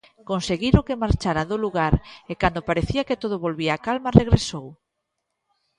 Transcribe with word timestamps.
Conseguiron 0.29 0.85
que 0.87 1.01
marchara 1.03 1.43
do 1.51 1.57
lugar, 1.63 1.93
e 2.31 2.33
cando 2.41 2.67
parecía 2.69 3.07
que 3.07 3.19
todo 3.23 3.43
volvía 3.45 3.77
á 3.77 3.81
calma, 3.87 4.15
regresou. 4.21 4.67